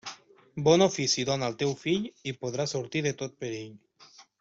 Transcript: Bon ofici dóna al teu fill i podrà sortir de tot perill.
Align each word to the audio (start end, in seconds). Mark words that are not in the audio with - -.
Bon 0.67 0.83
ofici 0.85 1.27
dóna 1.31 1.51
al 1.53 1.59
teu 1.61 1.75
fill 1.85 2.09
i 2.33 2.37
podrà 2.43 2.69
sortir 2.77 3.07
de 3.11 3.17
tot 3.23 3.41
perill. 3.45 3.75